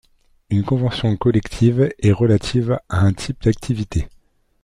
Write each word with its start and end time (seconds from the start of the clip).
Une 0.49 0.63
convention 0.63 1.15
collective 1.15 1.91
est 1.99 2.11
relative 2.11 2.79
à 2.89 3.01
un 3.01 3.13
type 3.13 3.43
d’activité. 3.43 4.07